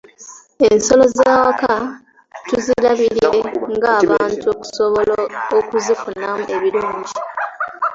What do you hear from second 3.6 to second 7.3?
ng'abantu okusobola okuzifunamu ebirungi.